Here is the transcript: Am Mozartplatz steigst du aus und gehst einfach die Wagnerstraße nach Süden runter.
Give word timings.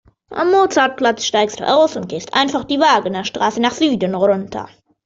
Am 0.31 0.49
Mozartplatz 0.49 1.25
steigst 1.25 1.59
du 1.59 1.63
aus 1.67 1.95
und 1.95 2.09
gehst 2.09 2.33
einfach 2.33 2.63
die 2.63 2.79
Wagnerstraße 2.79 3.61
nach 3.61 3.73
Süden 3.73 4.15
runter. 4.15 4.67